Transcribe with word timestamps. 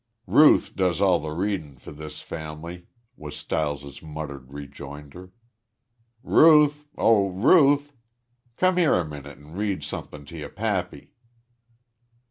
"Ruth 0.25 0.75
does 0.75 0.99
all 0.99 1.19
th' 1.21 1.37
reading 1.37 1.77
for 1.77 1.91
this 1.91 2.21
fam'ly," 2.23 2.87
was 3.15 3.37
Stiles's 3.37 4.01
muttered 4.01 4.51
rejoinder. 4.51 5.31
"Ruth! 6.23 6.89
Oh, 6.97 7.29
Ruth! 7.29 7.93
Come 8.57 8.77
here 8.77 8.95
a 8.95 9.05
minute 9.05 9.37
an' 9.37 9.51
read 9.53 9.83
somethin' 9.83 10.25
to 10.25 10.37
yo' 10.39 10.49
pappy!" 10.49 11.11